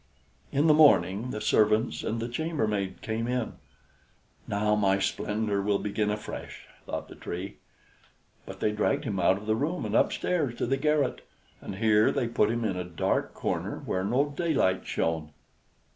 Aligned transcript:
In 0.51 0.65
the 0.65 0.73
morning 0.73 1.29
the 1.29 1.39
servants 1.39 2.03
and 2.03 2.19
the 2.19 2.27
chambermaid 2.27 3.03
came 3.03 3.27
in. 3.27 3.53
"Now 4.47 4.73
my 4.73 4.97
splendor 4.97 5.61
will 5.61 5.77
begin 5.77 6.09
afresh," 6.09 6.65
thought 6.87 7.07
the 7.07 7.13
Tree. 7.13 7.57
But 8.47 8.61
they 8.61 8.71
dragged 8.71 9.03
him 9.03 9.19
out 9.19 9.37
of 9.37 9.45
the 9.45 9.53
room, 9.55 9.85
and 9.85 9.93
upstairs 9.95 10.55
to 10.55 10.65
the 10.65 10.77
garret, 10.77 11.21
and 11.61 11.75
here 11.75 12.11
they 12.11 12.27
put 12.27 12.49
him 12.49 12.65
in 12.65 12.77
a 12.77 12.83
dark 12.83 13.35
corner 13.35 13.83
where 13.85 14.03
no 14.03 14.33
daylight 14.35 14.87
shone. 14.87 15.33